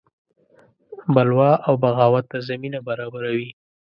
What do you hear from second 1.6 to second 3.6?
او بغاوت ته زمینه برابروي.